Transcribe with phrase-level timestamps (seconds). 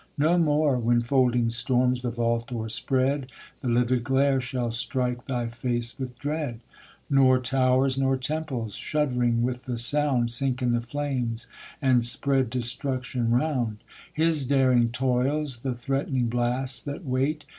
[0.17, 3.29] No more, when folding storm.s the vault o'erspread,
[3.61, 6.59] The livid glare shall strike thy face with dread;
[7.07, 11.45] Nor tow'rs nor temples, shudd'ring with the sound, Sink in the flames,
[11.83, 13.83] and spread derUruction round.
[14.11, 17.45] His daring toils, the threatening blasts that wait.